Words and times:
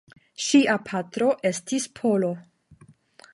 Ŝia 0.45 0.77
patro 0.87 1.27
estis 1.51 1.85
Polo. 2.01 2.33